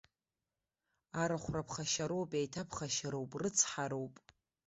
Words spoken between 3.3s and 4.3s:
рыцҳароуп!